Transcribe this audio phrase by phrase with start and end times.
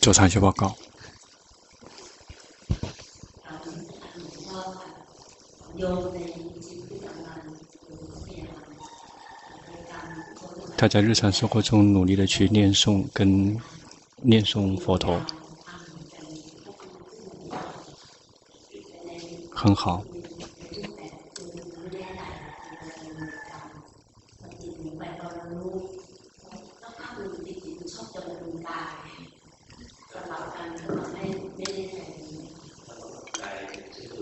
[0.00, 0.74] 做长修报告。
[10.78, 13.58] 他在日常生活中努力的去念诵跟
[14.22, 15.20] 念诵佛陀，
[19.50, 20.04] 很好。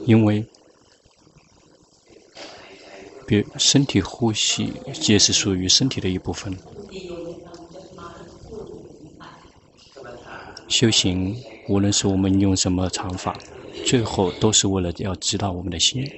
[0.07, 0.45] 因为，
[3.27, 6.57] 别身体呼吸皆是属于身体的一部分。
[10.69, 11.37] 修行，
[11.69, 13.39] 无论是我们用什么禅法，
[13.85, 16.11] 最后都是为了要知道我们的心。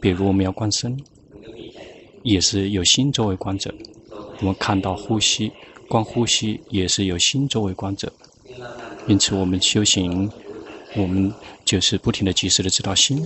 [0.00, 0.98] 比如我们要观身，
[2.22, 3.72] 也是有心作为观者。
[4.40, 5.52] 我们看到呼吸，
[5.88, 8.12] 观呼吸也是有心作为观者。
[9.06, 10.30] 因此，我们修行，
[10.94, 11.32] 我们。
[11.64, 13.24] 就是不停的、及时的知道心，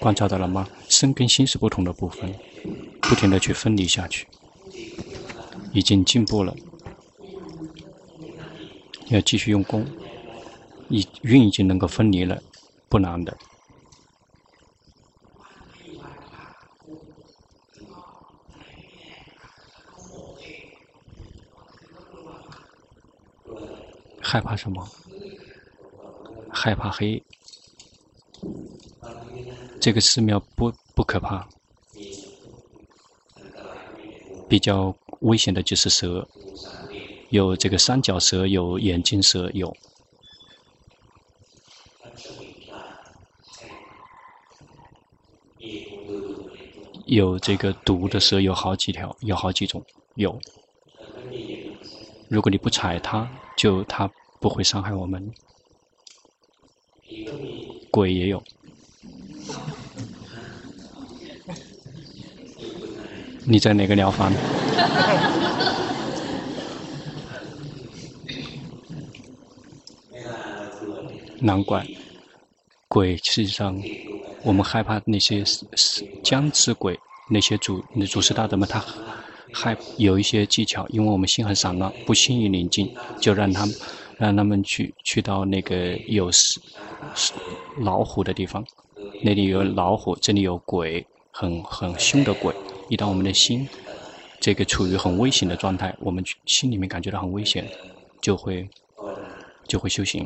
[0.00, 0.66] 观察到了吗？
[0.88, 2.34] 身跟心是不同的部分，
[3.00, 4.26] 不停的去分离下去，
[5.72, 6.56] 已经进步了，
[9.10, 9.86] 要继续用功，
[10.88, 12.42] 已运已经能够分离了，
[12.88, 13.36] 不难的。
[24.32, 24.88] 害怕什么？
[26.50, 27.22] 害怕黑。
[29.78, 31.46] 这个寺庙不不可怕，
[34.48, 36.26] 比较危险的就是蛇，
[37.28, 39.76] 有这个三角蛇，有眼镜蛇，有
[47.04, 50.40] 有这个毒的蛇，有好几条，有好几种，有。
[52.30, 54.10] 如果你不踩它，就它。
[54.42, 55.32] 不会伤害我们，
[57.92, 58.42] 鬼也有。
[63.44, 64.32] 你在哪个疗房？
[71.38, 71.86] 难怪，
[72.88, 73.80] 鬼实际上，
[74.42, 75.44] 我们害怕那些
[76.24, 76.98] 僵尸鬼，
[77.30, 78.84] 那些主那主持大德们，他
[79.52, 83.74] 还有一些技巧，因为我们心很散乱，不轻易宁静，就让他们。
[84.22, 86.30] 让他们去去到那个有
[87.78, 88.64] 老虎的地方，
[89.20, 92.54] 那里有老虎，这里有鬼，很很凶的鬼。
[92.88, 93.68] 一旦我们的心
[94.38, 97.68] 这个处于很危险的状态，我们心里面感觉到很危险，
[98.20, 98.68] 就会
[99.66, 100.24] 就会修行，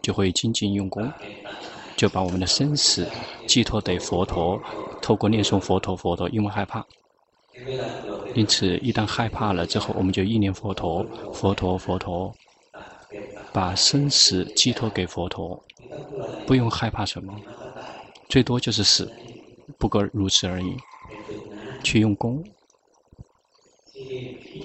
[0.00, 1.10] 就会精进用功，
[1.96, 3.04] 就把我们的生死
[3.48, 4.62] 寄托给佛陀，
[5.00, 6.86] 透过念诵佛陀佛陀，因为害怕。
[8.36, 12.32] 因此，一旦害怕了之后，我们就意念佛陀佛陀佛陀。
[13.52, 15.62] 把生死寄托给佛陀，
[16.46, 17.34] 不用害怕什么，
[18.28, 19.12] 最多就是死，
[19.78, 20.76] 不过如此而已。
[21.84, 22.44] 去用功，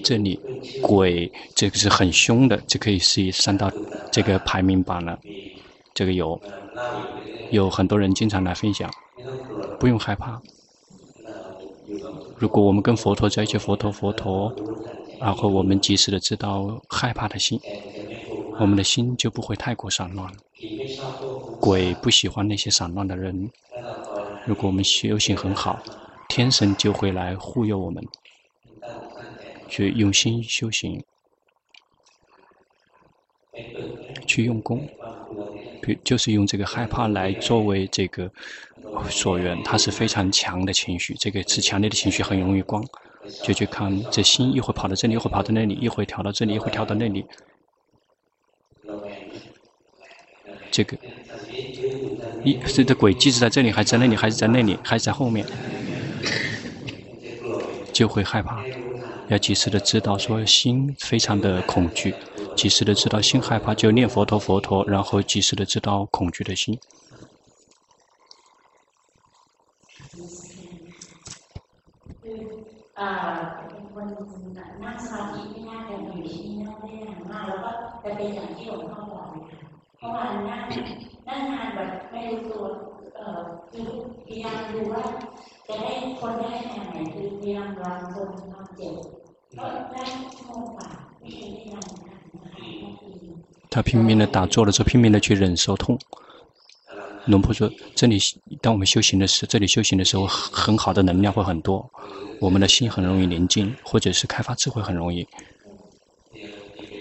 [0.04, 0.38] 这里
[0.80, 3.68] 鬼这个是很凶的，这可以是上到
[4.12, 5.18] 这个排名榜了。
[5.92, 6.40] 这个有
[7.50, 8.88] 有很多人经常来分享，
[9.80, 10.40] 不用害怕。
[12.36, 14.54] 如果我们跟佛陀在一起，佛陀佛陀，
[15.18, 17.60] 然后我们及时的知道害怕的心。
[18.58, 20.32] 我们的心就不会太过散乱。
[21.60, 23.50] 鬼不喜欢那些散乱的人。
[24.46, 25.78] 如果我们修行很好，
[26.28, 28.04] 天神就会来护佑我们。
[29.68, 31.04] 去用心修行，
[34.26, 34.88] 去用功，
[36.02, 38.30] 就是用这个害怕来作为这个
[39.10, 39.62] 所缘。
[39.62, 42.82] 它是非常强的情绪，这个是强烈的情绪，很容易光。
[43.42, 47.26] 就去看这心一会跑到这里，一会跑到那里，一会跳到这里，一会跳到那里。
[50.78, 50.96] 这个
[52.44, 55.44] 一这个鬼即使在这里，还是在那里，还是在那里，还是在后面，
[57.92, 58.64] 就会害怕。
[59.26, 62.14] 要及时的知道，说心非常的恐惧，
[62.54, 66.78] 及时的知道心害怕，就念佛陀佛陀，然后及时的知道恐惧的心。
[93.70, 95.98] 他拼命的打坐的时候，拼命的去忍受痛。
[97.26, 98.18] 龙婆说：“这里，
[98.62, 101.90] 当我们修行的时候，这里修行的时候，很好的能量会很多，
[102.40, 105.26] 我们的心很容易宁静，或者是开发智慧很容易。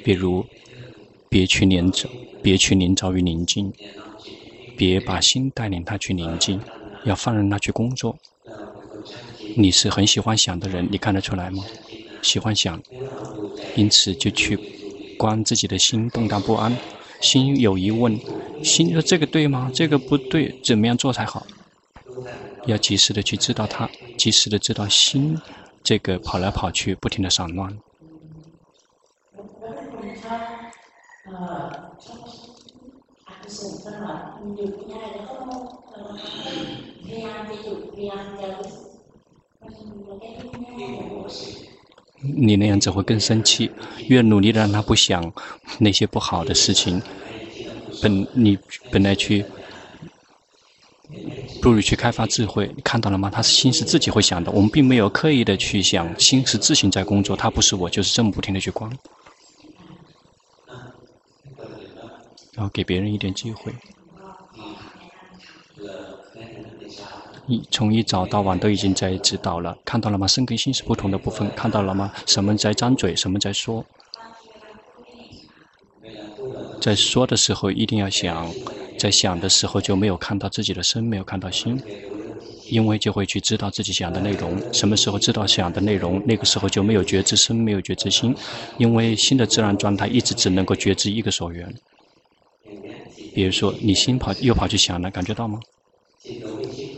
[0.04, 0.44] 比如，
[1.30, 2.10] 别去黏着，
[2.42, 3.74] 别去黏着于宁静，
[4.76, 6.62] 别把心带领他去宁静，
[7.04, 8.18] 要放任他去工作。
[9.56, 11.66] 你是很喜欢想的人，你看得出来吗？
[12.22, 12.82] 喜欢想，
[13.76, 14.58] 因此就去
[15.18, 16.78] 观自己的心动荡不安，
[17.22, 18.18] 心有疑问，
[18.64, 19.70] 心说这个对吗？
[19.74, 21.46] 这个不对，怎么样做才好？
[22.68, 25.42] 要及时的去知道它，及时的知道心
[25.84, 27.78] 这个跑来跑去，不停的散乱。
[31.30, 31.72] 呃
[42.36, 43.70] 你那样子会更生气，
[44.08, 45.32] 越努力的让他不想
[45.80, 47.02] 那些不好的事情，
[48.02, 48.58] 本你
[48.92, 49.46] 本来去。
[51.62, 53.30] 不如去开发智慧，看到了吗？
[53.30, 58.92] 他是心是自己会想的，我们并没有刻意的去想，心是自行在工作，他不是我，就是这么不停的去观，
[62.58, 63.72] 然后给别人一点机会。
[67.46, 70.28] 一从一早到晚都已经在指导了，看到了吗？
[70.28, 72.12] 身跟心是不同的部分，看到了吗？
[72.26, 73.86] 什么在张嘴，什么在说，
[76.82, 78.52] 在说的时候一定要想。
[78.98, 81.80] 在想的时候就没有看到自己的身，没有看到心，
[82.68, 84.58] 因为就会去知道自己想的内容。
[84.74, 88.36] 什么时候知道想的内容，那个时候就没有觉知身，没有觉知心，
[88.80, 91.72] 因为心的自然状态一直只能够觉知一个所缘。
[93.38, 95.60] 比如说，你心跑又跑去想了，感觉到吗？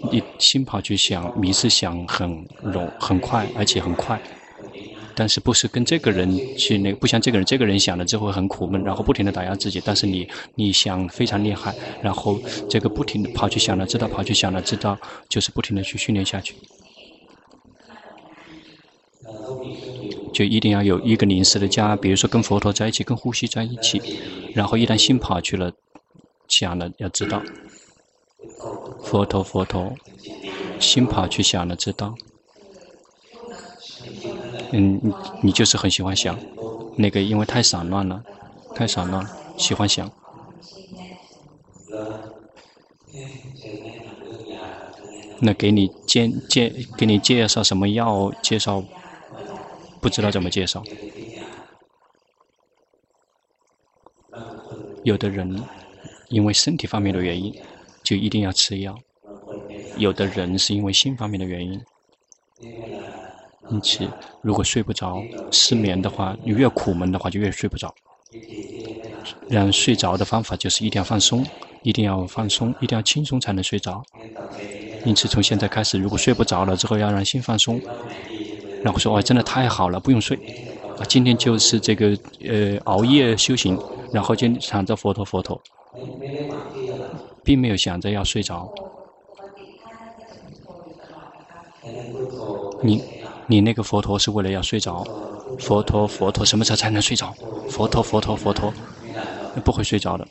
[0.10, 4.18] 你心跑去想，迷思想很容很快，而且很快。
[5.14, 9.82] 但是不是跟这个人去那个，不像这个人，这个人想了之后很苦闷，然后不停地打压自己。
[9.84, 10.26] 但是你
[10.56, 12.40] 你想非常厉害，然后
[12.70, 14.98] 这个不停地跑去想了，知道跑去想了，知道
[15.28, 16.56] 就是不停地去训练下去，
[20.34, 24.02] 就一定要有一个临时的家，比如说跟佛陀在一起，跟呼吸在一起。
[24.56, 25.72] 然后一旦心跑去了，
[26.50, 27.42] 想了要知道，
[29.02, 29.96] 佛陀佛陀，
[30.80, 32.16] 心跑去想了知道。
[34.72, 35.14] 嗯，你
[35.44, 36.38] 你就是很喜欢想，
[36.98, 38.24] 那个因为太散乱了，
[38.76, 39.26] 太散乱，
[39.58, 40.12] 喜欢想。
[45.42, 48.32] 那给你介介给你介绍什么药？
[48.42, 48.84] 介绍
[50.02, 50.84] 不知道怎么介绍。
[55.04, 55.64] 有的人
[56.30, 57.54] 因为身体方面的原因，
[58.04, 58.94] 就一定要吃药；
[59.98, 61.80] 有的人是因为心方面的原因。
[63.70, 64.08] 因此，
[64.42, 67.94] 如果睡不着、失眠的话，你越苦闷的话，就越睡不着。
[69.48, 71.46] 让睡着的方法就是一定要放松，
[71.84, 74.04] 一定要放松，一定要轻松才能睡着。
[75.06, 77.82] 因此，从现在开始，如果睡不着了之后，要让心放松。
[78.84, 80.38] 然后说：“哇，真的太好了，不用睡。
[80.98, 83.78] 啊，今天就是这个呃熬夜修行，
[84.12, 85.62] 然后就想着佛陀佛陀，
[87.44, 88.72] 并没有想着要睡着。
[92.82, 93.04] 你。”
[93.52, 95.04] 你那个佛陀是为了要睡着，
[95.58, 97.34] 佛陀佛陀什么时候才能睡着？
[97.68, 98.72] 佛陀佛陀佛陀，
[99.66, 100.28] 不会睡着的，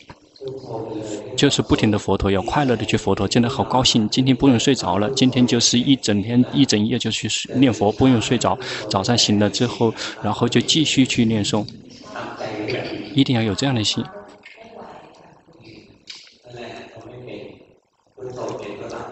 [1.36, 8.56] 就是不停的佛陀，要快乐的去佛陀，真的好高兴，今天不用睡着了，今天就是一整天一整夜就去念佛，不用睡着，
[8.88, 9.92] 早上醒了之后，
[10.22, 11.66] 然后就继续去念诵，
[13.16, 14.04] 一定要有这样的心。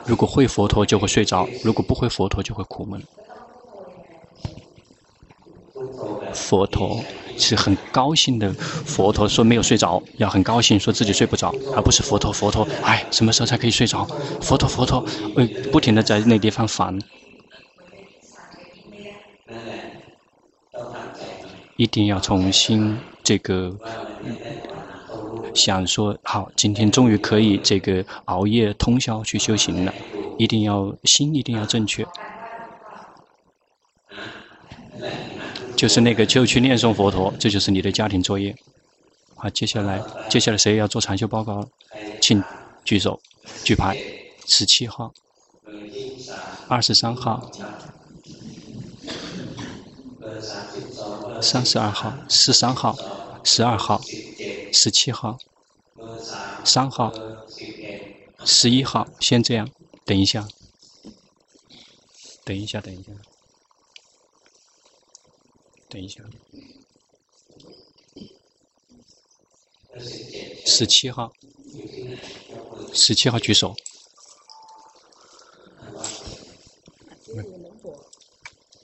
[0.07, 3.03] 如果会佛陀就会睡着，如果不会佛陀就会苦闷。
[6.33, 7.03] 佛陀
[7.37, 14.05] 是很高兴的，佛陀说没有睡着，要很高兴说自己睡不着，而不是佛陀佛陀，哎，什么时候才可以睡着？
[14.41, 15.05] 佛陀佛陀，
[15.37, 16.99] 呃，不停的在那地方烦，
[21.77, 23.75] 一定要重新这个
[25.55, 29.95] 想说，好，今天终于可以这个熬夜通宵去修行了，
[30.39, 32.07] 一定要心一定要正确。
[35.77, 38.57] 就是那个，就去念诵佛陀，这就是你的家庭作业。
[39.35, 41.69] 好，接下来，接下来谁要做禅修报告？
[42.21, 42.43] 请
[42.85, 43.21] 举手，
[43.65, 43.97] 举牌。
[44.49, 45.13] 十七号，
[46.69, 47.51] 二十三号，
[51.43, 52.97] 三十二号，十三号，
[53.43, 54.01] 十二号，
[54.73, 55.39] 十七号，
[56.65, 57.13] 三号，
[58.45, 59.07] 十一号。
[59.21, 59.69] 先这样，
[60.05, 60.47] 等一下，
[62.45, 63.13] 等一下，等一下。
[65.89, 66.23] 等一下，
[70.67, 71.33] 十七号，
[72.93, 73.75] 十七号举手。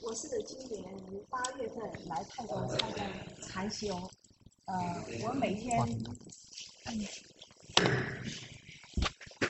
[0.01, 0.83] 我是今年
[1.29, 3.03] 八月份来泰国参加
[3.47, 4.09] 禅修，
[4.65, 5.77] 呃，我每天，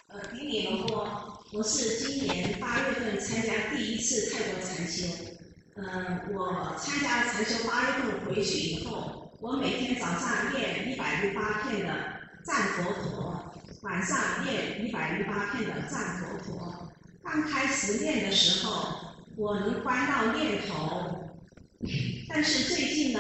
[0.07, 5.05] 呃，迪里龙波，我是今年八月份参加第一次泰国禅修。
[5.75, 13.53] 嗯、我参加禅修八月份回去以后，我每天早上念一百零八片的赞佛陀，
[13.83, 16.91] 晚上念一百零八片的赞佛陀。
[17.23, 21.29] 刚开始念的时候，我能观到念头，
[22.27, 23.19] 但是最近呢，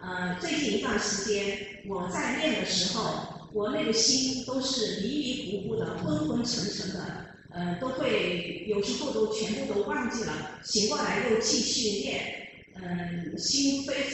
[0.00, 7.26] 呃，最近一段时间我在练的时候，我那个心都是迷迷糊糊的、昏昏沉沉的。
[7.52, 14.06] 呃，都会有时候都全部都忘记了，醒过来又继续练，嗯、心非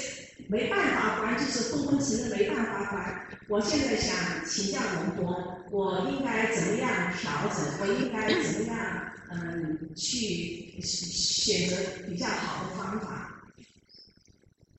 [0.48, 3.28] 没办法关，就是昏昏沉沉没办法关。
[3.48, 4.16] 我现在想
[4.48, 7.78] 请教龙波，我应该怎么样调整？
[7.78, 11.76] 我应该怎么样嗯、去选择
[12.08, 13.25] 比较好的方法？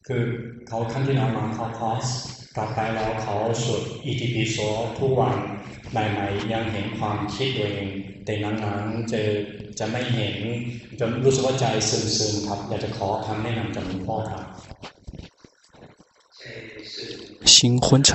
[0.07, 0.23] คือ
[0.69, 2.07] เขาครั้งที่แล้วมาเขาคอร์ส
[2.57, 4.57] กลับไปแล้วเขาสวดอิติปิโส
[4.99, 5.37] ทุกวัน
[5.91, 7.89] ใหม่ๆยังเห็นความคิดตัวเอง
[8.25, 9.21] แต่หลังๆจะ
[9.79, 10.37] จะไม่เห็น
[10.99, 14.43] จนรู้สึกว่าใจซึมๆครับอยากจะขอคำแนะนำจากหลวงพ่อครับ
[17.55, 18.11] 心昏沉，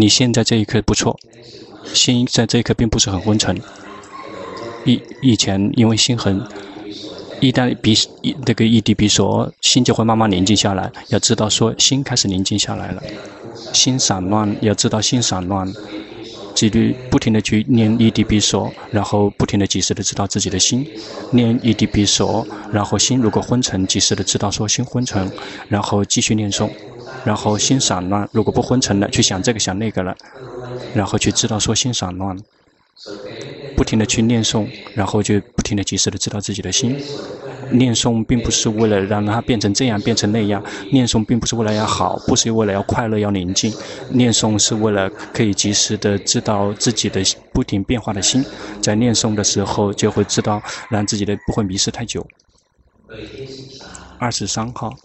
[0.00, 1.18] 你现在这一刻不错，
[2.00, 3.56] 心在这一刻并不是很昏沉。
[4.84, 6.44] 以以前因为心很。
[7.43, 10.89] 一旦比一那个一滴比说，心就会慢慢宁静下来。
[11.09, 13.03] 要知道说，心开始宁静下来了，
[13.73, 15.69] 心散乱，要知道心散乱，
[16.55, 20.87] 几率不停的去念一滴比说，然后不停的及时的知道自己的心，
[21.31, 25.29] 念一滴比说，然后心如果昏沉，及时的知道说心昏沉，
[25.67, 26.69] 然后继续念诵，
[27.25, 30.15] 然后心散乱，如果不昏沉了，去想这个想那个了，
[30.93, 32.39] 然后去知道说心散乱。
[33.75, 36.97] 不停的去念诵，然后就不停的及时的知道自己的心。
[37.71, 40.63] 念诵并不是为了让它变成这样，变成那样。
[40.91, 43.73] 念诵并不是为了要好，不是为了要快乐，要宁静。
[44.09, 48.45] 念诵是为了可以及时的知道自己的不停变化的心。
[48.81, 52.27] 在念诵的时候，就会知道让自己的不会迷失太久。
[54.19, 54.95] 二十三号，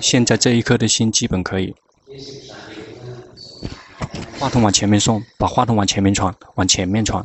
[0.00, 1.74] 现在这一刻的心基本可以。
[4.42, 7.24] 话筒往前面送，把话筒往前面传，往前面传，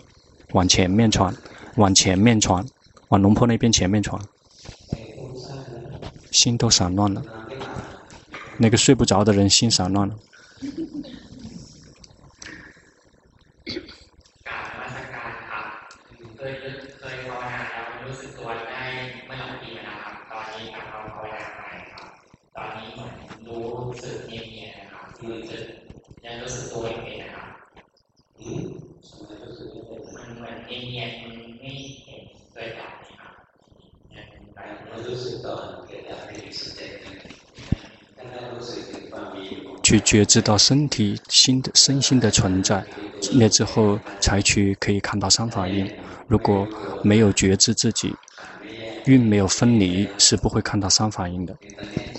[0.51, 1.35] 往前面传，
[1.77, 2.63] 往前面传，
[3.07, 4.21] 往龙坡那边前面传。
[6.31, 7.23] 心都散乱了，
[8.59, 10.13] 那个睡不着的人心散乱了。
[39.83, 42.85] 去觉知到身体心的身心的存在，
[43.31, 45.89] 那之后才去可以看到三法印。
[46.27, 46.67] 如果
[47.01, 48.13] 没有觉知自己，
[49.05, 51.55] 运没有分离，是不会看到三法印的。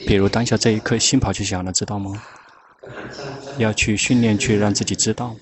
[0.06, 2.22] 比如当下这一刻，心跑去想了，知道吗？
[3.58, 5.34] 要去训练，去让自己知道。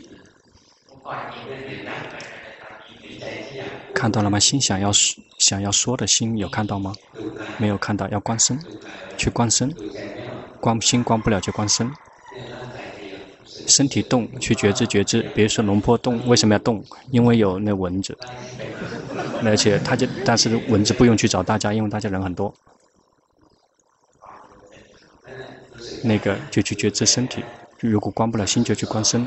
[3.95, 4.39] 看到了吗？
[4.39, 4.91] 心想要
[5.39, 6.95] 想要说的心有看到吗？
[7.59, 8.59] 没有看到，要观身，
[9.17, 9.75] 去观身，
[10.61, 11.91] 观心观不了就观身。
[13.67, 15.23] 身体动，去觉知觉知。
[15.35, 16.85] 比如说龙坡动，为什么要动？
[17.11, 18.17] 因为有那蚊子，
[19.45, 22.53] 而且他就，但是蚊子不用去找大家，因为大家人很多。
[26.03, 27.43] 那个就去觉知身体，
[27.81, 29.27] 如果关不了心，就去关身。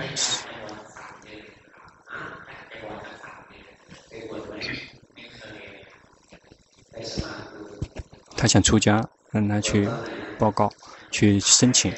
[8.36, 9.88] 他想出家，让他去
[10.38, 10.72] 报告，
[11.12, 11.94] 去申请。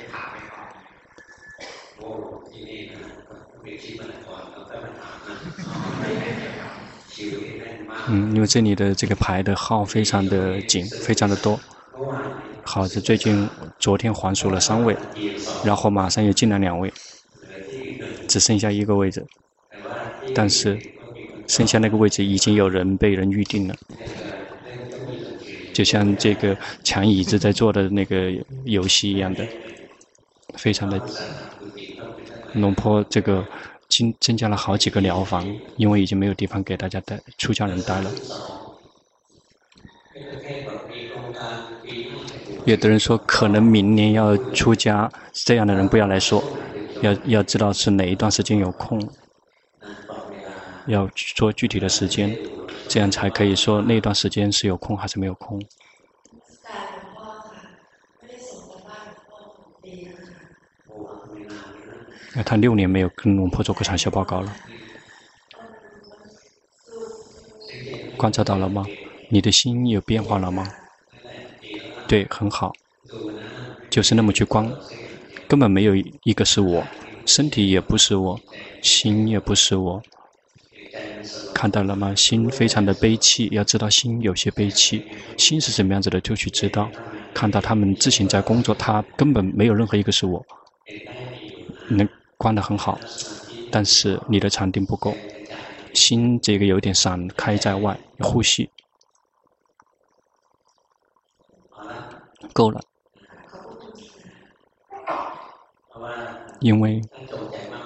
[8.08, 11.60] 嗯，因为这里的这个牌的号非常的紧，非常的多。
[12.64, 13.50] 好的，最近
[13.80, 14.96] 昨天还俗了三位，
[15.64, 16.92] 然后马上又进来两位，
[18.28, 19.26] 只剩下一个位置，
[20.34, 20.80] 但是
[21.48, 23.76] 剩下那个位置已经有人被人预定了。
[25.74, 28.32] 就像这个抢椅子在做的那个
[28.66, 29.46] 游戏一样的，
[30.58, 31.02] 非常的。
[32.54, 33.48] 龙坡这个
[33.88, 38.12] 增增加了好几个疗房，因为已经没有地方给大家带出家人待了。
[42.66, 46.44] 有的人说可能明年要出家，这样的人不要来说，
[47.02, 49.02] 要要知道是哪一段时间有空，
[50.86, 52.38] 要说具体的时间。
[52.88, 55.62] 这样才可以说那段时间是有空还是没有空。
[62.36, 64.54] 那他六年没有跟龙婆做过禅修报告了，
[68.18, 68.86] 观察到了吗？
[69.30, 70.68] 你的心有变化了吗？
[72.12, 72.74] 对，很好，
[73.90, 74.70] 就是那么去观，
[75.48, 76.86] 根本没有一个是我，
[77.26, 78.38] 身体也不是我，
[78.82, 80.04] 心也不是我。
[81.54, 82.14] 看到了吗？
[82.14, 85.06] 心非常的悲戚，要知道心有些悲戚，
[85.38, 86.92] 心是什么样子的就去知道。
[87.34, 90.46] 看到他们自行在工作，他根本没有任何一个是我。
[91.88, 93.00] 能观得很好，
[93.72, 95.16] 但是你的禅定不够，
[95.94, 98.70] 心这个有点散开在外，呼吸
[102.54, 102.82] 够了，
[106.60, 107.02] 因为。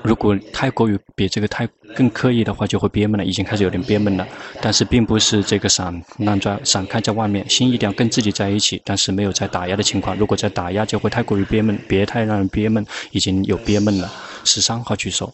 [0.03, 4.27] 如果太过于比这个太更刻意的话，就会憋闷了，已经开始有点憋闷了。
[4.62, 10.15] 但是并不是这个散乱在散开在外面，心一定要跟自己在一起，但是没有在打压的情况。
[10.15, 14.07] 如果在打压，就会太过于憋闷，别太让人憋闷，已经有憋闷了。
[14.43, 15.34] 十三号举手。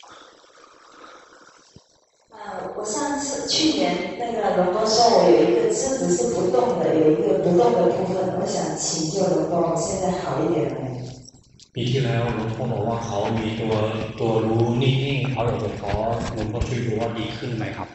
[2.29, 2.39] 呃，
[2.77, 11.01] 我上次去年那个龙哥说我有一个支子是不动的，有一个不动的部分，我想请教龙哥，现在好一点没？
[11.74, 13.72] ปีที่แล้วหลวงพ่อบอกว่าเขามีตัว
[14.20, 15.92] ตัวรู้นิ่งๆเขาอยากจะขอ
[16.34, 17.88] หลวงพ่อช่วยดูว่าดีขึ้นไหมครับ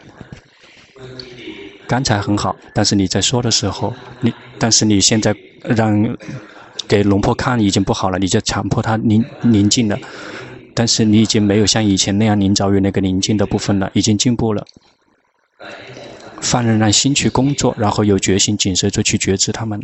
[1.92, 6.16] 刚才很好，但是你在说的时候，你但是你现在让
[6.88, 10.00] 给龙婆看已经不好了，你就强迫他宁宁静了，
[10.74, 14.66] 但是你已经没有像以前那样凝着于那个宁静的部分了，已经进步了。
[16.40, 19.82] 放任让心去工作，然后有决心谨慎就去觉知他们。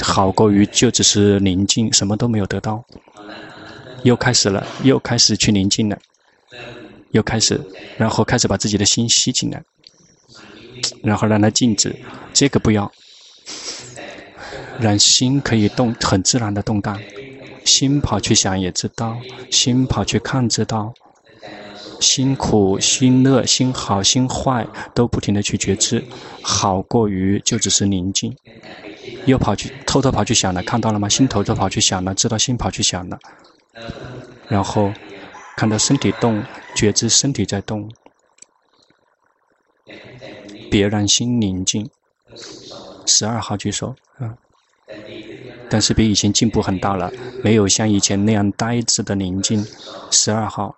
[0.00, 2.84] 好过于就只是宁静，什么都没有得到。
[4.02, 5.98] 又开始了，又开始去宁静了，
[7.10, 7.60] 又开始，
[7.96, 9.62] 然后开始把自己的心吸进来，
[11.02, 11.94] 然后让它静止。
[12.32, 12.90] 这个不要，
[14.80, 16.98] 让心可以动，很自然的动荡。
[17.64, 19.16] 心跑去想也知道，
[19.50, 20.92] 心跑去看知道，
[22.00, 26.04] 心苦、心乐、心好、心坏，都不停的去觉知。
[26.42, 28.36] 好过于就只是宁静。
[29.26, 31.08] 又跑去偷偷跑去想了，看到了吗？
[31.08, 33.18] 心偷偷跑去想了，知道心跑去想了，
[34.48, 34.92] 然后
[35.56, 36.42] 看到身体动，
[36.74, 37.88] 觉知身体在动，
[40.70, 41.88] 别让心宁静。
[43.06, 44.36] 十二号举手，嗯，
[45.68, 47.12] 但是比以前进步很大了，
[47.42, 49.64] 没有像以前那样呆滞的宁静。
[50.10, 50.74] 十二号。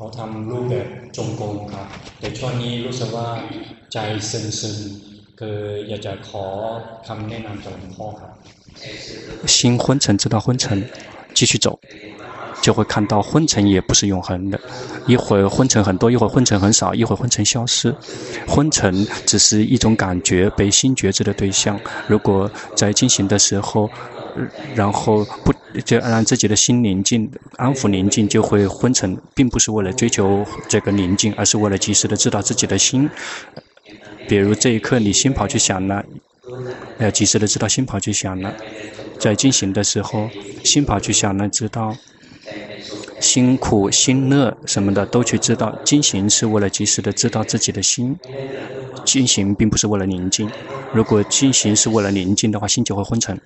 [0.00, 1.86] 我ทำรูปแบบจงกรมครับ
[2.20, 3.28] แต่ช่วงนี้รู้สึกว่า
[3.92, 3.96] ใจ
[4.30, 5.56] ซึมๆคือ
[5.88, 6.44] อยากจะขอ
[7.06, 8.30] คำแนะนำจากหลวงพ่อครับ
[9.46, 10.84] 心昏沉，知道昏沉，
[11.32, 11.78] 继续走，
[12.60, 14.58] 就会看到昏沉也不是永恒的。
[15.06, 17.94] 一会儿昏沉很多，一会儿昏沉很少，一会儿昏沉消失。
[18.48, 21.78] 昏沉只是一种感觉，被心觉知的对象。
[22.08, 23.88] 如果在进行的时候，
[24.74, 25.52] 然后不
[25.85, 33.09] 就让自己的心宁静，安抚宁静，就会昏沉，并不是为了追求这个宁静，而是为了及时的知道自己的心。
[34.27, 36.03] 比如这一刻你心跑去想了，
[36.99, 38.53] 要及时的知道心跑去想了，
[39.19, 40.29] 在进行的时候
[40.63, 41.95] 心跑去想了，知道
[43.19, 45.77] 辛苦、心乐什么的都去知道。
[45.83, 48.17] 进行是为了及时的知道自己的心，
[49.05, 50.49] 进行并不是为了宁静。
[50.93, 53.39] 如果进行是为了宁静的话，心就会昏沉。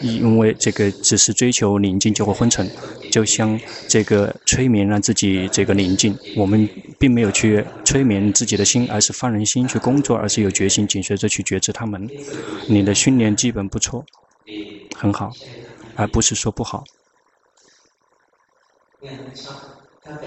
[0.00, 2.66] 因为这个只是追求宁静就会昏沉，
[3.10, 6.66] 就像这个催眠让自己这个宁静，我们
[6.98, 12.08] 并没有去催眠自己的心，而是放任心去工作，而是有决心紧随着去觉知他们。
[12.66, 14.02] 你的训练基本不错，
[14.96, 15.32] 很好，
[15.96, 16.82] 而不是说不好。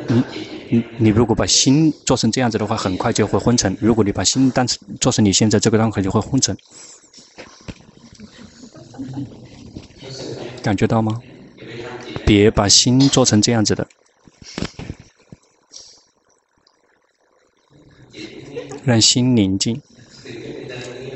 [0.07, 0.23] 你
[0.69, 6.57] 你你如果把心做成这样子的话，很快就会昏沉；如果你把心当成做成你现在这个状态，就会昏沉。
[10.61, 11.21] 感觉到吗？
[12.25, 13.87] 别把心做成这样子的，
[18.85, 19.81] 让心宁静。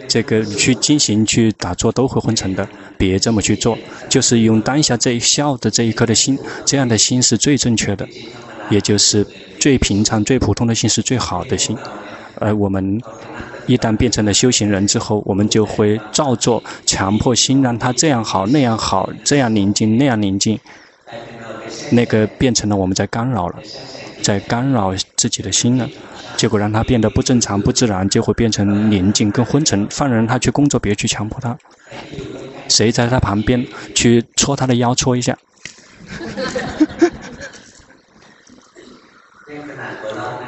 [0.08, 2.68] 这个去进行去打坐都会昏沉的，
[2.98, 3.78] 别这么去做。
[4.10, 8.08] 就是用当下这一笑的这一颗的心，这样的心是最正确的，
[8.70, 9.26] 也就是
[9.60, 11.78] 最平常、最普通的心是最好的心。
[12.40, 13.02] 而我们。
[13.68, 20.58] 一旦变成了修行人之后，我们就会照做，强迫心让他这样好那样好，这样宁静那样宁静，
[21.92, 23.56] 那个变成了我们在干扰了，
[24.22, 25.86] 在干扰自己的心了，
[26.38, 31.58] 结果让他变得不正常不自然，就会变成宁静跟昏沉，放任他去工作，别去强迫他。
[32.68, 35.38] 谁在他旁边去戳他的腰，戳一下。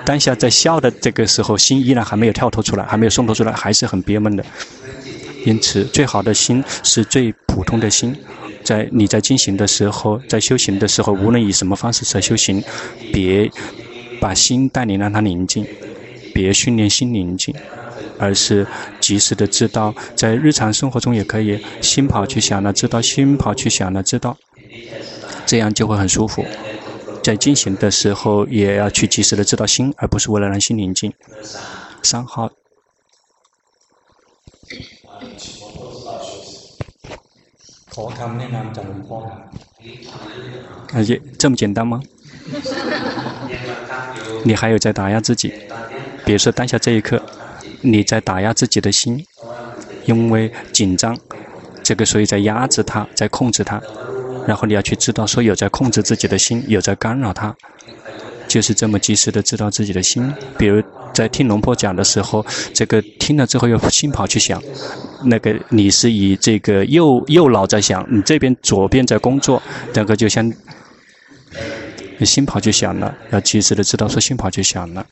[0.06, 4.44] 当下在笑的这个时候，心依然还没有跳脱出来，还没有松脱出来，还是很憋闷的。
[5.46, 8.16] 因此，最好的心是最普通的心。
[8.64, 12.64] 在你在进行的时候，在修行的时候，无论以什么方式在修行，
[13.14, 13.50] 别
[14.20, 15.66] 把心带领让它宁静，
[16.34, 17.56] 别训练心宁静，
[18.18, 18.66] 而是
[19.00, 24.38] 及时的知道，在日常生活中也可以心跑去想了，知道心跑去想了，知道，
[25.46, 26.46] 这样就会很舒服。
[27.24, 31.14] 在进行的时候，也要去及时的知道心，而不是为了让心宁静。
[32.02, 32.52] 三号。
[40.94, 42.02] 而且这么简单吗？
[44.46, 45.54] 你还有在打压自己？
[46.26, 47.22] 比如说当下这一刻，
[47.82, 49.26] 你在打压自己的心，
[50.06, 51.18] 因为紧张，
[51.84, 53.82] 这个所以在压制它，在控制它。
[54.48, 57.56] 然后你要去知道，说有在控制自己的心，有在干扰它，
[58.48, 60.34] 就是这么及时的知道自己的心。
[60.58, 60.82] 比如
[61.14, 64.62] 在听龙婆讲的时候，这个听了之后又心跑去想。
[65.26, 69.62] 那个你是以这个右右脑在想，你这边左边在工作，
[69.94, 70.52] 那个就像
[72.26, 75.06] 心跑去想了，要及时的知道说心跑去想了。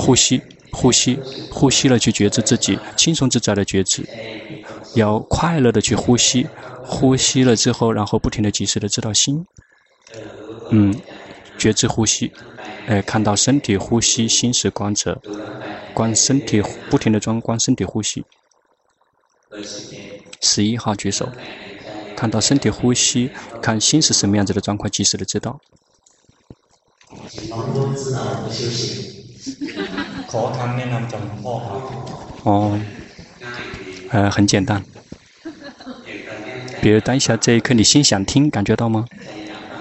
[0.00, 0.40] 呼吸，
[0.72, 1.18] 呼吸，
[1.52, 4.08] 呼吸了去觉知自己，轻松自在的觉知，
[4.94, 6.46] 要快乐的去呼吸，
[6.82, 9.44] 呼吸了之后，然后不停的及时的知道心，
[10.70, 10.98] 嗯，
[11.58, 12.32] 觉知呼吸，
[12.86, 15.20] 哎，看到身体呼吸，心是观者。
[15.92, 18.24] 观身体，不停的装观身体呼吸。
[20.40, 21.28] 十一号举手，
[22.16, 25.60] 看到身体呼吸，看心是什么样子的状况，及时的知道。
[32.44, 32.78] 哦，
[34.10, 34.82] 呃，很简单。
[36.80, 39.04] 比如当下这一刻，你心想听，感觉到吗？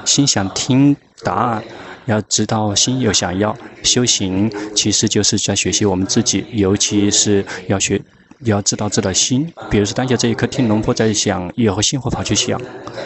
[0.05, 1.63] 心想听答案。
[2.05, 8.01] 要知道心有想要修行，其实就是在学习我们自己，尤其是要学，
[8.39, 9.53] 要知道知道心。
[9.69, 12.59] 比如说当下这一刻听龙婆在想，以后心会跑去想，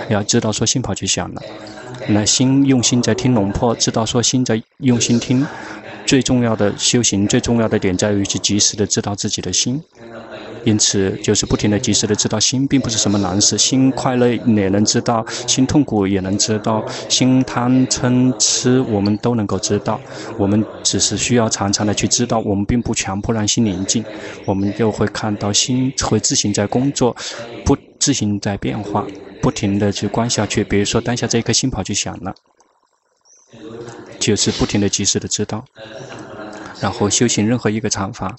[0.08, 1.42] 要知道说心跑去想了，
[2.08, 5.46] 那心用心在听龙婆，知道说心在用心听。
[6.06, 9.82] 最重要的修行，最重要的点在于去及时的知道自己的心。
[10.66, 13.58] 因此，就是不停的、及时的知道心，并不是什么难事。
[13.58, 20.00] 心快乐也能知道，心痛苦也能知道，心贪嗔痴我们都能够知道。
[20.38, 24.06] 我们只是需要常常的去知道，我们并不强迫让心宁静。
[24.46, 27.14] 我们就会看到心会自行在工作，
[27.66, 29.06] 不自行在变化，
[29.42, 30.64] 不停的去观下去。
[30.64, 32.34] 比如说，当下这一颗心跑去想了，
[34.20, 35.66] 就是不停的、及时的知道，
[36.80, 38.36] 然后修行任何一个禅法。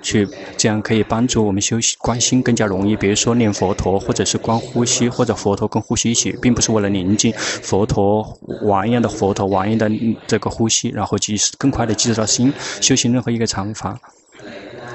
[0.00, 2.94] 去这样可以帮助我们修习观心更加容易。
[2.94, 7.32] 比如说念佛陀，或者是观呼吸，或者佛陀跟呼吸一起，并不是为了宁静。
[7.36, 12.54] 佛陀玩一样的佛陀，玩一样的这个呼吸，然后及时更快的记到心。
[12.80, 14.00] 修行任何一个禅法，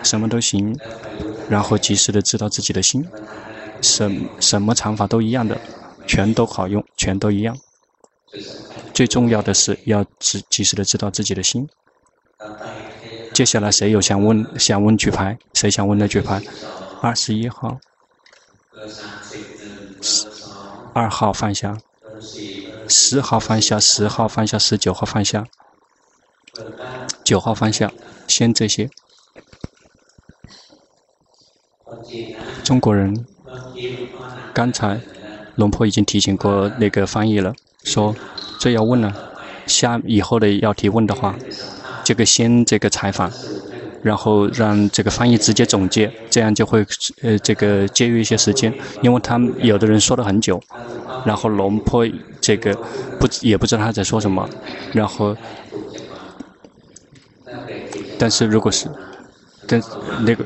[0.04, 0.73] 什么都行，
[1.49, 3.06] 然后及时的知道自己的心。
[3.82, 5.60] 什什么禅法都一样的，
[6.08, 7.58] 全都好用，全都一样。
[8.93, 11.67] 最重要的是要及及时的知道自己的心。
[13.34, 15.39] 接下来谁有想问想问举牌？
[15.53, 16.41] 谁想问的举牌？
[17.01, 17.79] 二十一号，
[20.93, 21.77] 二号放下，
[22.88, 25.45] 十号放下，十号放下，十九号放下，
[27.23, 27.91] 九号放下，
[28.27, 28.89] 先这些。
[32.63, 33.25] 中国人，
[34.53, 35.01] 刚才
[35.56, 38.15] 龙婆已经提醒过那个翻译了，说
[38.60, 39.13] 这要问了，
[39.67, 41.36] 下以后的要提问的话。
[42.06, 43.32] 这个先这个采访，
[44.02, 46.86] 然后让这个翻译直接总结，这样就会
[47.22, 50.62] 呃这个节约一些时间，因为他们有的人说了很久，
[51.26, 52.06] 然后龙坡
[52.41, 52.76] 这个
[53.17, 54.50] 不也不知道他在说什么，
[54.91, 55.34] 然后，
[58.19, 58.89] 但是如果是，
[59.65, 59.82] 但
[60.26, 60.43] 那个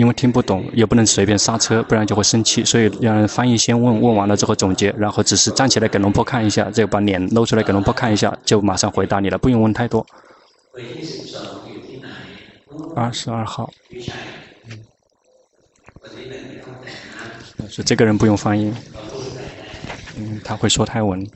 [0.00, 10.06] 因为听不懂，也不能随便刹车，不然就会生气，所以让翻译先问问完了之后总结，然后只是站起来给龙婆看一下，再把脸露出来给龙婆看一下，就马上回答你了，不用问太多。
[12.96, 13.70] 二十二号，
[17.68, 18.72] 是这个人不用翻译，
[20.16, 21.28] 嗯，他会说泰文。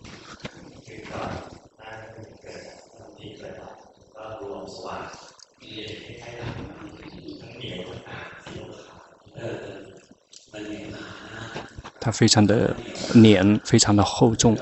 [12.04, 12.76] 它非常的
[13.14, 14.54] 黏，非常的厚重，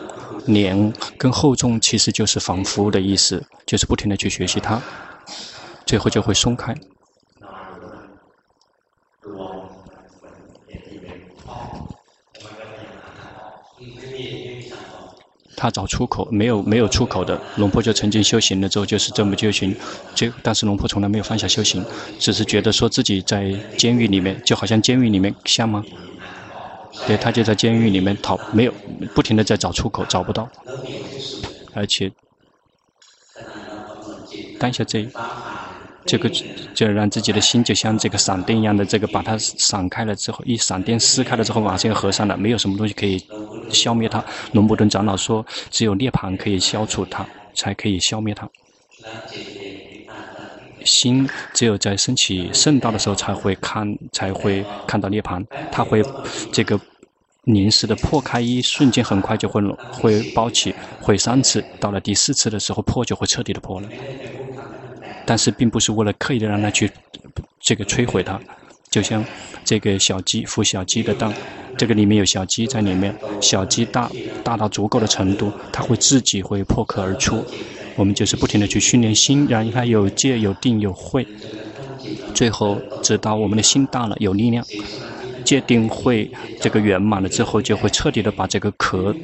[0.46, 4.80] 黏跟厚重其实就是仿佛的意思，就是不停的去学习它，
[5.84, 6.72] 最后就会松开。
[15.56, 17.40] 他找出口，没有没有出口的。
[17.56, 19.74] 龙婆就曾经修行了之后，就是这么修行，
[20.14, 21.84] 就但是龙婆从来没有放下修行，
[22.20, 25.84] 只是觉得说自己在监狱里面，就好像监狱里面像吗？
[27.06, 28.72] 对，他就在监狱里面逃，没有
[29.14, 30.48] 不停地在找出口，找不到，
[31.74, 32.10] 而且
[34.58, 35.08] 当下这
[36.04, 36.30] 这个
[36.74, 43.24] 就让自己的心就像这个闪电一样的这个把它闪开了之后，一闪电撕开了之后，马上又合上了，没有什么东西可以
[43.70, 44.24] 消灭它。
[44.52, 48.48] 龙布顿长老说，只有涅槃可以消除它，才可以消灭它。
[50.84, 56.02] 心只有在升起圣道的时候才会看，才会看到涅槃，它会
[56.52, 56.78] 这个
[57.44, 63.88] 临时的破开，一瞬间很快就会会包起，毁三次，到了第四次的时候破就会彻底的破了。
[65.24, 66.90] 但是并不是为了刻意的让它去
[67.60, 68.40] 这个摧毁它，
[68.90, 69.24] 就像
[69.64, 71.32] 这个小鸡孵小鸡的蛋，
[71.78, 74.10] 这个里面有小鸡在里面，小鸡大
[74.42, 77.44] 大到足够的程度，它会自己会破壳而出。
[77.96, 81.26] 我们就是不停地去训练心，让它有戒、有定、有慧，
[82.34, 84.64] 最后直到我们的心大了，有力量，
[85.44, 89.14] 戒定慧这个圆满了之后，就会彻底的把这个壳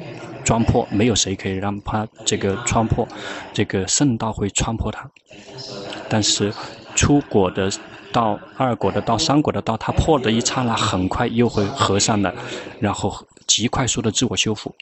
[0.43, 3.07] 穿破，没有谁可以让它这个穿破，
[3.53, 5.09] 这个圣道会穿破它。
[6.07, 6.53] 但是
[6.95, 7.71] 出果的
[8.11, 12.33] 道、二果的道、三果的道，它破的一刹那，很快又会合上了，
[12.79, 14.73] 然后极快速的自我修复。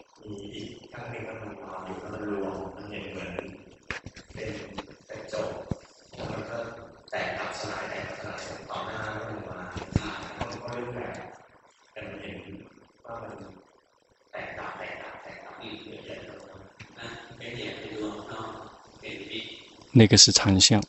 [19.91, 20.81] 那个是长相。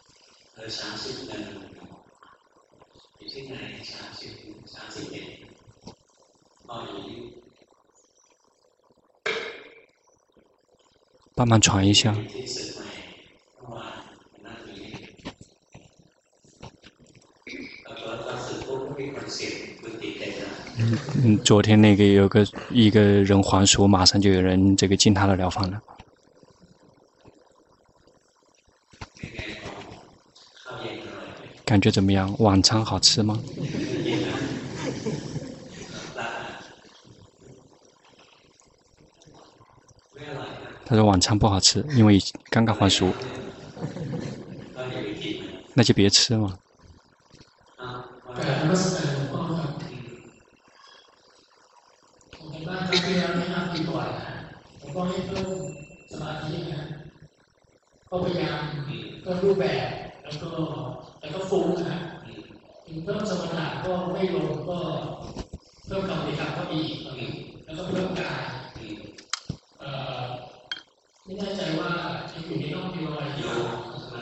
[11.35, 12.29] 帮忙传一下。
[21.23, 25.81] 嗯，昨天那个有个一个人还俗，马上就有人这个进他的疗房了。
[31.65, 32.35] 感觉怎么样？
[32.39, 33.39] 晚餐好吃吗？
[40.87, 42.19] 他说晚餐不好吃，因为
[42.51, 43.13] 刚刚还俗。
[45.75, 46.59] 那就别吃嘛。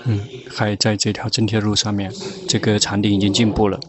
[0.08, 2.12] 嗯，还在这条正确路上面，
[2.46, 3.80] 这个禅定已经进步了，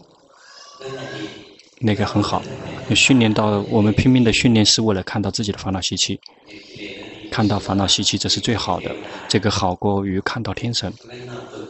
[1.80, 2.42] 那个很好。
[2.94, 6.18] 训练到我们拼命的训练是为了看到自己的烦恼习气，
[7.30, 8.94] 看到烦恼习气这是最好的，
[9.28, 10.92] 这个好过于看到天神。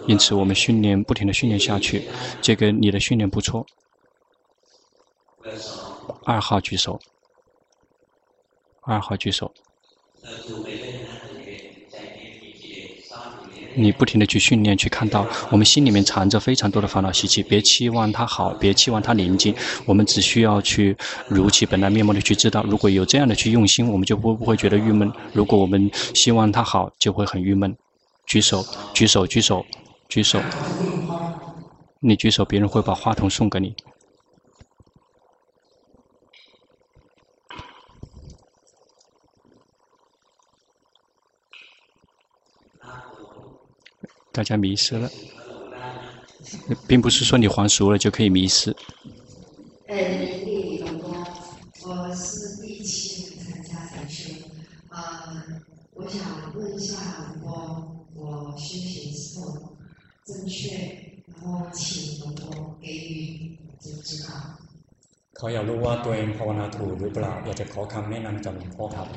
[0.06, 2.04] 因此我们训练不停的训练下去，
[2.40, 3.66] 这个你的训练不错。
[6.24, 7.00] 二号举手，
[8.82, 9.52] 二号举手。
[13.78, 19.54] 你不停地去训练，去看到我们心里面藏着非常多的烦恼习气，别期望它好，别期望它宁静，
[19.86, 20.96] 我们只需要去
[21.28, 22.64] 如其本来面目的去知道。
[22.64, 27.76] 如果有这样的去用心，我们就不不会觉得郁闷；如果我们希望它好，就会很郁闷。
[28.26, 29.64] 举手，举手，举手，
[30.08, 30.40] 举手。
[32.00, 33.74] 你举手，别人会把话筒送给你。
[44.31, 45.09] 大家迷失了，
[46.87, 48.75] 并不是说你还俗了就可以迷失。
[49.87, 49.95] 呃，
[50.45, 51.07] 李龙哥，
[51.85, 54.33] 我是第七次参加禅修，
[54.89, 54.99] 呃，
[55.93, 56.19] 我想
[56.55, 57.47] 问一下龙哥，
[58.15, 59.77] 我修行是否
[60.25, 61.13] 正确？
[61.27, 64.29] 然后请龙哥给予指指导。
[65.35, 69.07] 他要รู้ว่าตัวเองภาวนาถูกหรือเปล่าอยากจะขอคำแนะนำจากหลวงพ่อครับ。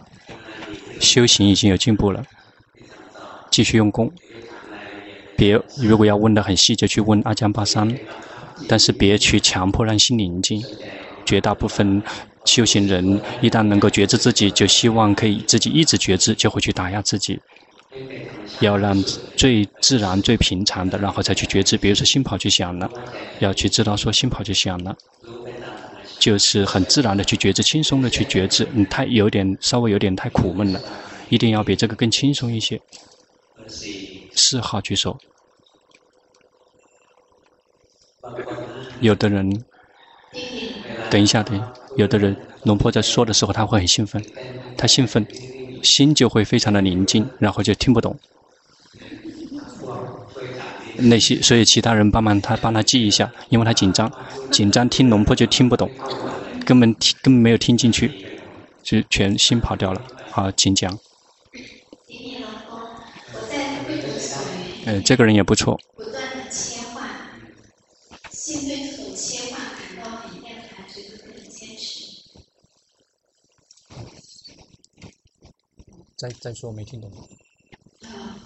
[1.09, 2.25] 修行已经有进步了，
[3.51, 3.99] 继续用功。
[5.42, 7.92] 别，如果要问得很细，就去问阿江巴桑，
[8.68, 10.64] 但是别去强迫让心宁静。
[11.26, 12.04] 绝大部分
[12.46, 17.40] 修行人一旦能够觉知自己，就希望可以自己一直觉知，就会去打压自己。
[18.60, 18.96] 要让
[19.36, 21.76] 最自然、最平常的，然后再去觉知。
[21.76, 22.88] 比如说心跑去想了，
[23.40, 24.96] 要去知道说心跑去想了，
[26.20, 28.68] 就是很自然的去觉知，轻松的去觉知。
[28.74, 30.80] 你太有点稍微有点太苦闷了。
[31.30, 32.80] 一定要比这个更轻松一些。
[34.36, 35.18] 四号举手。
[39.00, 39.64] 有的人，
[41.10, 41.62] 等一下，等，
[41.96, 44.24] 有的人，龙婆在说的时候，他会很兴奋，
[44.78, 45.26] 他兴奋，
[45.82, 48.18] 心就会非常的宁静，然后就听不懂。
[50.98, 54.12] 那些，所以其他人帮忙他帮他记一下，因为他紧张，
[54.52, 55.90] 紧张听龙婆就听不懂，
[56.64, 58.12] 根本听根本没有听进去，
[58.84, 60.02] 就全心跑掉了。
[60.30, 61.00] 好，请讲。
[64.86, 65.80] 呃，这个人也不错。
[68.41, 71.85] 不断的切换，心对这种切换感到很厌烦，觉得不能坚持。
[76.17, 77.11] 再再说，我没听懂。
[78.03, 78.41] 啊，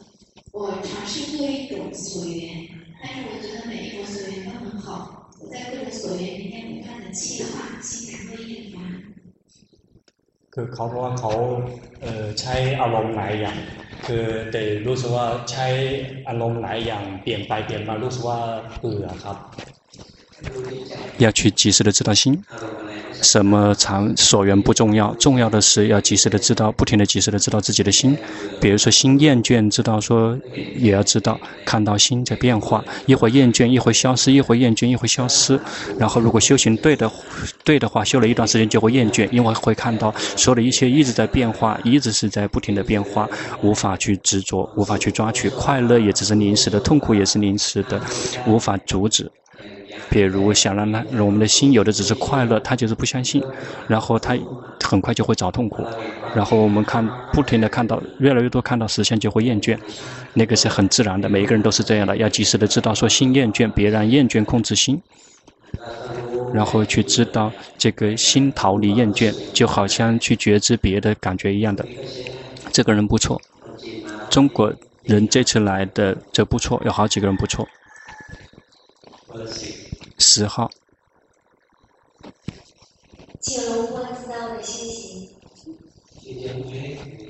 [0.53, 2.69] 我尝试做一种所缘，
[3.03, 5.31] 但是我觉得每一种所缘都很好。
[5.41, 9.15] 我在各种所缘里面不断的切换，心感到厌烦。
[10.55, 11.33] คือเขาบอกว่าเขา
[12.03, 13.59] เอ่อใช้อารมณ์หลายอย่าง
[14.07, 15.67] คือแต่รู้สึกว่าใช้
[16.29, 18.41] อารมณ์หลายอย่างเปลี่ยนไปเปลี่ยนมารู้สึกว่า
[18.79, 19.39] เบื่อครับ
[21.18, 22.44] 要去及时的知道心。
[23.22, 28.16] 什么常所缘不重要，重要的是要及时的知道，不停的及时的知道自己的心。
[28.62, 30.38] 比如说心厌倦，知道说
[30.76, 35.60] 也要知道，看到心在变化，一会儿厌倦，一会儿消失，一会儿厌倦，一会儿消失。
[35.98, 37.10] 然后如果修行对的，
[37.64, 43.28] 对的话，修了一段时间就会厌倦，因为会看到所有的一切一直在变化，一直是在不停的变化，
[43.64, 45.50] 无法去执着，无法去抓取。
[45.50, 48.00] 快乐也只是临时的，痛苦也是临时的，
[48.46, 49.32] 无法阻止。
[50.10, 53.44] 比如想让他，我们的心有的只是快乐，他就是不相信，
[53.88, 54.38] 然后他
[54.84, 55.86] 很快就会找痛苦，
[56.36, 59.78] 然后我们看不停地看到越来越多看到实相就会厌倦，
[60.34, 65.02] 那个是很自然的，每一个人都是这样的，要及时的知道说心厌倦，别让厌倦控制心，
[66.54, 71.86] 然后去知道这个心逃离厌倦，就好像去觉知别的感觉一样的，
[72.72, 73.42] 这个人不错，
[74.30, 74.72] 中国
[75.04, 77.68] 人这次来的这不错，有好几个人不错。
[80.18, 80.70] 十号。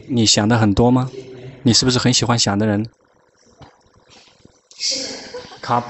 [0.07, 1.09] 你想的很多吗？
[1.63, 2.87] 你是不是很喜欢想的人？
[4.77, 5.01] 是
[5.33, 5.39] 的。
[5.61, 5.83] 卡。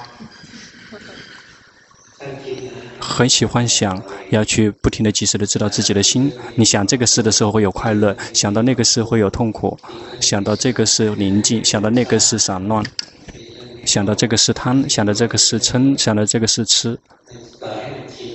[3.00, 6.34] 很喜欢想，要去不停的、及时的知道自己的心。
[6.56, 9.78] 你想这个事的时候会有快乐，想到那个事会有痛苦，
[10.20, 12.84] 想到这个是宁静，想到那个是散乱。
[13.96, 17.00] 想到这个是贪，想到这个是嗔，想到这个是痴，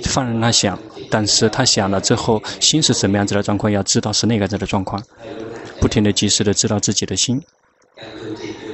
[0.05, 4.99] 放任他想，但是他想了之后，心是什么样子的状况，要知道是那个样子的状况，
[5.79, 7.39] 不停的及时的知道自己的心，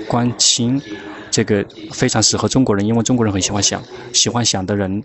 [0.08, 0.82] 观心，
[1.30, 5.04] 这个非常适合中国人，因为中国人很喜欢想，喜欢想的人，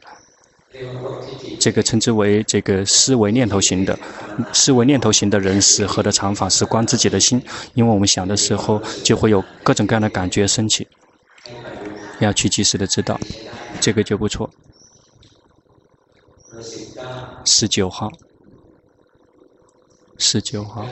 [1.59, 3.99] 这个称之为这个思维念头型的，
[4.53, 7.43] 思维念头型的人适合的长法是观自己的心，
[7.75, 10.87] 因为我们想的时候就会有各种各样的感觉升起。
[12.21, 13.19] 要去及时的知道，
[13.81, 14.51] 这个就不错。
[17.45, 18.11] 十九号，
[20.19, 20.87] 十九号，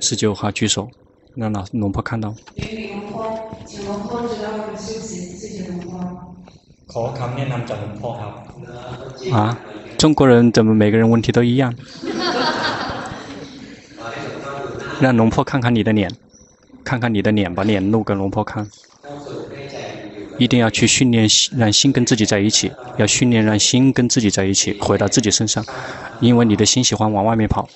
[0.00, 0.88] 十九号举手，
[1.36, 2.34] 让老龙婆看到。
[9.30, 9.58] 啊，
[9.98, 11.74] 中国人怎么每个人问题都一样？
[15.00, 16.10] 让龙婆看看你的脸，
[16.82, 18.66] 看看你的脸，把脸露给龙婆看。
[20.38, 22.70] 一定要去训练，让心跟自己在一起。
[22.98, 25.64] 要训练让心跟自己在一起，回到自己身上。
[26.20, 27.68] 因为你的心喜欢往外面跑，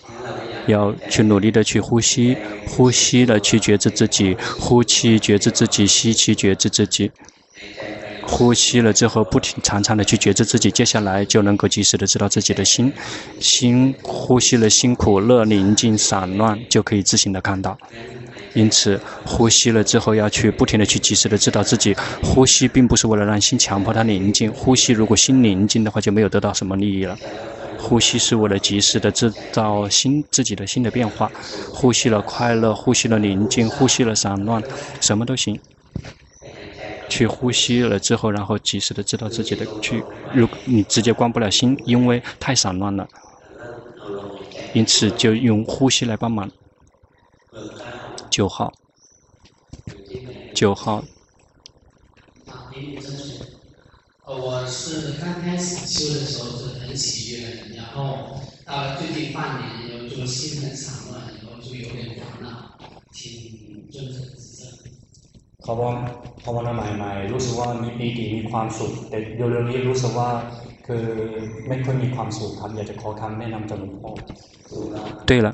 [0.66, 7.11] 要去努力的去呼吸，呼吸的去觉知自己，呼气觉知自己，吸气觉知自己。
[8.31, 12.90] 呼吸了之后，不停常常的去觉知自己，接下来就能够及时的知道自己的心。
[13.40, 17.77] 心呼吸了，辛苦、乐、宁静、散乱，就可以自行的看到。
[18.55, 24.50] 因此，呼吸了之后要去不停地去及时的知道自己呼吸，并不是为了让心强迫它宁静。
[24.52, 27.17] 呼吸如果心宁静的话，就没有得到什么利益了。
[27.79, 31.31] 呼吸是为了及时的知道心自己的心的变化。
[31.73, 34.63] 呼吸了快乐，呼吸了宁静，呼吸了散乱，
[35.00, 35.59] 什么都行。
[37.11, 40.02] 去呼吸了之后，然后及时的知道自己的去。
[40.33, 43.06] 如你直接关不了心，因为太散乱了，
[44.73, 46.50] 因此就用呼吸来帮忙。
[48.31, 48.73] 九号，
[50.54, 51.04] 九号。
[54.25, 62.79] 我是刚开始修的时候是很喜悦，然后到了最近半年，然后就心很散乱，然后就有点烦恼，
[63.13, 64.40] 请尊者指正。
[65.63, 65.94] เขาบอก
[66.44, 70.29] ภาวนาใหม่ๆรู้สึกว่ามีปีติมีความสุขแต่เร็วๆนี้รู้สึกว่า
[70.88, 71.04] คือ
[71.67, 74.12] ไม่ค่อยมีความสุขครับอยากจะขอคำแนะนำจากหลวงพ่อ。
[75.29, 75.48] 对了。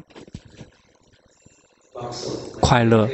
[2.61, 3.09] 快乐，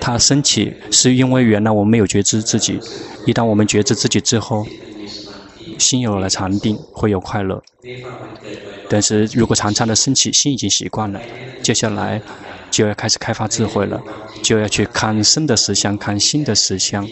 [0.00, 2.80] 它升起是因为原来我们没有觉知自己，
[3.24, 4.64] 一旦我们觉知自己之后，
[5.78, 7.62] 心有了禅定，会有快乐。
[8.88, 11.20] 但是如果常常的升起，心已经习惯了，
[11.62, 12.22] 接下来
[12.71, 14.01] 就要开始开发智慧了，
[14.41, 17.07] 就要去看生的实相，看心的实相。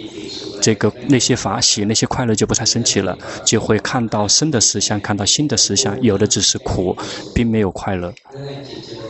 [0.61, 6.97] 这个那些法喜，那些快乐就不再升起了，就会看到生的实相，看到心的实相，有的只是苦，
[7.35, 8.13] 并没有快乐。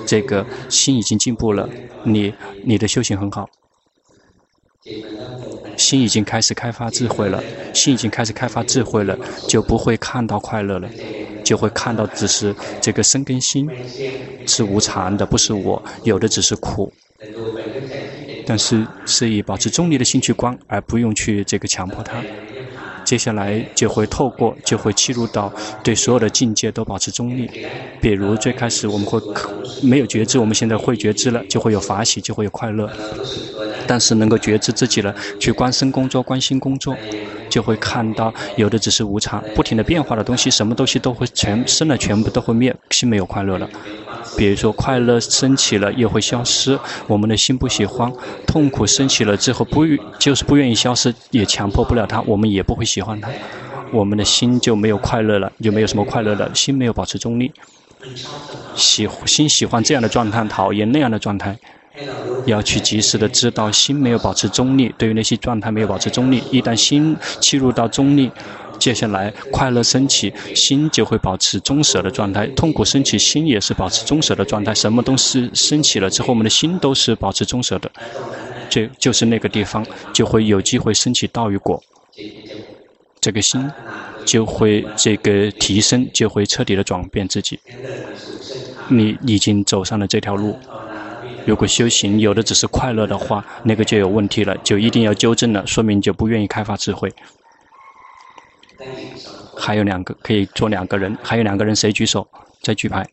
[0.06, 1.70] 这个心已经进步了，
[2.04, 2.34] 你
[2.64, 3.50] 你的修行很好，
[5.78, 7.44] 心已经开始开发智慧了，
[7.74, 10.90] 心已经开始开发智慧了，就不会看到快乐了，
[11.50, 13.74] 就会看到只是这个生跟心
[14.46, 16.94] 是无常的，不是我，有的只是苦。
[18.46, 22.24] 但是是以保持中立的心去观，而不用去这个强迫他。
[23.10, 25.52] 接下来就会透过，就会切入到
[25.82, 27.50] 对所有的境界都保持中立。
[28.00, 29.20] 比如最开始我们会
[29.82, 32.88] 没有觉知，我们现在会觉知了，就会有法喜，就会有快乐。
[33.88, 36.96] 但是能够觉知自己了，去关心工作、关心工作，
[37.50, 43.68] 就会看到有的只是无常，不停的变化的东西，什么东西都会全生了，全部都会灭，心没有快乐了。
[44.38, 48.12] 比如说，快乐升起了又会消失，我们的心不喜欢；
[48.46, 49.84] 痛苦升起了之后不
[50.20, 53.30] 就是不愿意消失，也强迫不了它，我们也不会喜喜欢它，
[53.94, 57.50] 我们的心就没有快乐了，就没有什么快乐了，心没有保持中立。
[58.76, 61.58] 喜心喜欢这样的状态，讨厌那样的状态，
[62.46, 68.30] 要去及时的知道心没有保持中立，对于那些状态没有保持中立，一旦心切入到中立。
[68.78, 74.76] 接下来，快乐升起，心就会保持中舍的状态；痛苦升起，心也是保持中舍的状态。
[74.76, 77.90] 什么东西升起了之后，我们的心都是保持中舍的。
[78.70, 81.82] 这就是那个地方，就会有机会升起道与果。
[83.30, 83.72] 这个心
[84.26, 87.60] 就会这个提升，就会彻底的转变自己。
[88.88, 90.58] 你已经走上了这条路。
[91.46, 97.14] 如果修行有的只是快乐的话，那个就有问题了，就一定要纠正了，说明就不愿意开发智慧。
[99.56, 102.28] 还有两个可以做两个人，还有两个人谁举手？
[102.64, 103.08] 再举牌。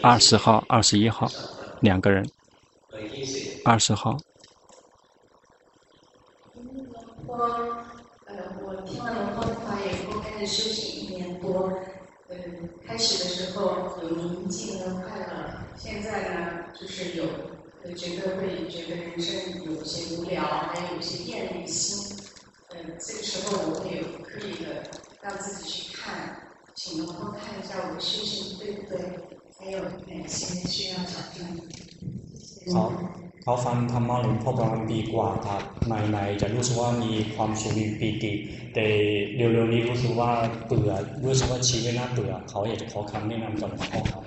[0.00, 1.28] 二十号、二十一号，
[1.80, 2.24] 两个人。
[3.64, 4.20] 二十号。
[7.36, 7.84] 我，
[8.26, 11.80] 呃，我听了龙的话以后，开始休息一年多。
[12.28, 12.36] 呃，
[12.86, 17.26] 开始的时候有宁静和快乐，现在呢，就是有
[17.94, 22.16] 觉得会觉得人生有些无聊，还有些厌离心。
[22.70, 24.84] 呃，这个时候我会有刻意的
[25.20, 29.18] 让自己去看，请能够看一下我的修行对不对，
[29.58, 31.68] 还有哪些需要矫正。
[32.38, 32.92] 谢谢好。
[33.43, 38.31] เขาฟังธรรมะหลวงพ่อประมาณปีกว่าครับใหม่ๆจะรู้สึกว่ามีความสุขมีปีติ
[38.73, 38.85] แต่
[39.35, 40.29] เร็วๆนี้รู้สึกว่า
[40.67, 40.91] เบื่อ
[41.25, 44.23] รู้สึกว่าชีวิตน่าเบื่อเขาอยากจะขอคำแนะนำจากหลวงพ่อครับ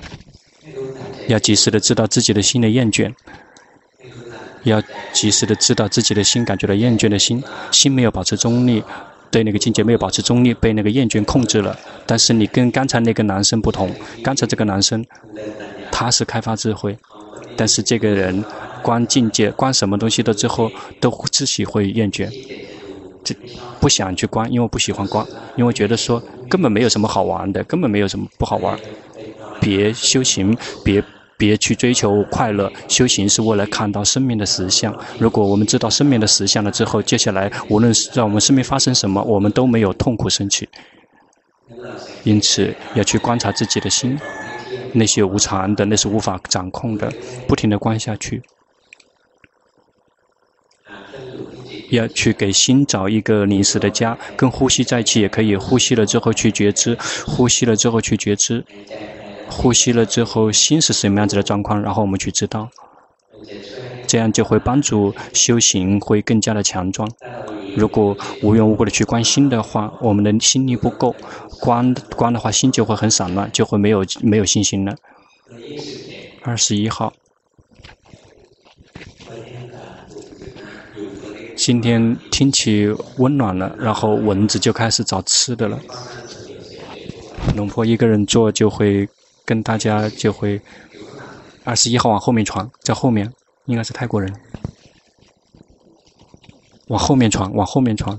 [1.33, 3.13] 要及时的知道自己的心的厌倦。
[4.65, 4.81] 要
[5.13, 7.43] 及时的知道自己的心感觉到厌倦的心，
[7.73, 8.81] 心没有保持中立，
[9.29, 11.77] 对那个境界没有保持中立，被那个厌倦控制了。
[12.07, 13.91] 但是你跟刚才那个男生不同，
[14.23, 15.05] 刚才这个男生
[15.91, 16.97] 他是开发智慧，
[17.57, 18.45] 但是这个人
[18.88, 20.72] 观境界、观什么东西的之后，
[21.02, 22.32] 都自己会厌倦，
[23.22, 23.36] 这
[23.82, 25.28] 不想去观，因为不喜欢观，
[25.58, 28.80] 因为觉得说根本没有什么好玩的，根本没有什么不好玩，
[29.60, 31.04] 别修行，别。
[31.40, 34.92] 别去追求快乐，修行是为了看到生命的实相。
[35.20, 40.68] 如果我们知道生命的实相了之后，接下来无论是在我们生命发生什么，我们都没有痛苦升起。
[42.24, 44.18] 因此，要去观察自己的心，
[44.94, 47.14] 那些无常的，那是无法掌控的，
[47.48, 48.42] 不停地观下去。
[51.90, 55.56] 要去给心找一个临时的家，跟呼吸在一起也可以。
[55.56, 58.66] 呼吸了之后去觉知，呼吸了之后去觉知。
[59.50, 61.82] 呼吸了之后，心是什么样子的状况？
[61.82, 62.70] 然后我们去知道，
[64.06, 67.10] 这样就会帮助修行会更加的强壮。
[67.76, 71.16] 如果无缘无故的去观心的话，我们的心力不够，
[71.62, 74.96] 观观的话心就会很散乱，就会没有没有信心了。
[76.42, 77.14] 二十一号，
[81.68, 82.88] 今天天气
[83.18, 85.78] 温暖了，然后蚊子就开始找吃的了。
[87.58, 89.06] 龙婆一个人做就会。
[89.44, 90.62] 跟大家就会，
[91.66, 93.30] 二十一号往后面传，在后面
[93.66, 94.34] 应该是泰国人，
[96.88, 98.18] 往后面传，往后面传。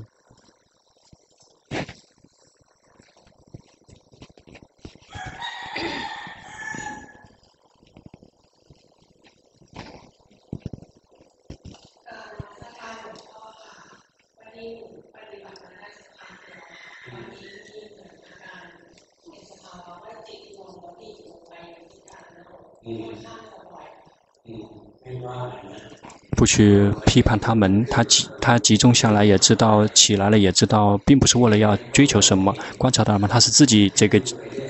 [26.37, 32.55] 不去批判他们，他集他集中下来也知道起来了，也知道并不是为了要追求什么。
[32.77, 33.27] 观察到吗？
[33.27, 34.21] 他是自己这个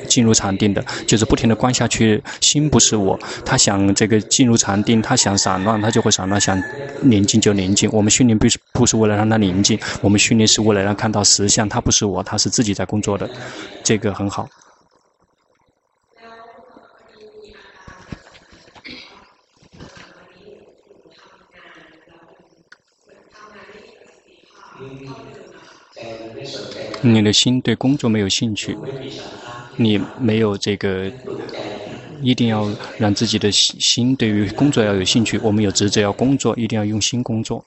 [0.09, 2.23] 进入禅定的，就是不停地观下去。
[2.41, 6.63] 心不是我，他想这个进入禅定，他想散乱，他就会散乱；想
[7.03, 7.91] 宁静就宁静。
[7.93, 11.69] 我们训练不是不是为了让他宁静，我们训练是为了让看到实相。
[11.69, 13.29] 他不是我，他是自己在工作的，
[13.85, 14.49] 这个很好。
[27.01, 28.79] 你的心对工作没有兴趣，
[29.77, 31.13] 你没有这个，
[32.21, 35.39] 一定要让自己的心对于工作要有兴趣。
[35.39, 37.65] 我们有职责要工作，一定要用心工作。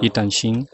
[0.00, 0.68] 一旦心。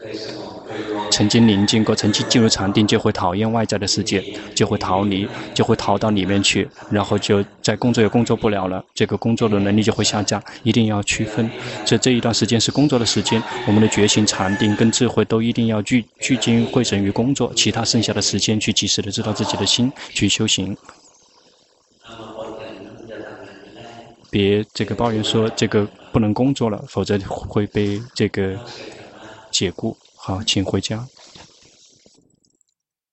[1.15, 4.21] 曾经宁静过，曾经进入禅定，就会讨厌外在的世界，
[4.53, 10.43] 就会逃离，就会逃到里面去，然后就在工作也工作不了了，这个工作的能力就会下降。
[10.63, 11.49] 一定要区分，
[11.85, 20.75] 这这一段时间是工作的时间，我们的觉醒、禅定跟智慧都一定要聚聚精会神于工作，其他剩下的时间去及时的知道自己的心，去修行。
[24.29, 28.53] 别这个抱怨说这个不能工作了，否则会被这个
[29.49, 29.95] 解雇。
[30.27, 31.07] 好，请回家。